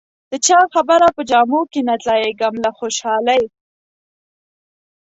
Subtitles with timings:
[0.31, 3.43] د چا خبره په جامو کې نه ځایېږم له خوشالۍ.